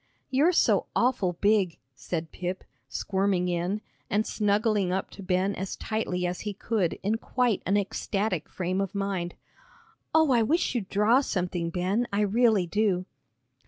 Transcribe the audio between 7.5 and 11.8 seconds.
an ecstatic frame of mind. "Oh, I wish you'd draw something,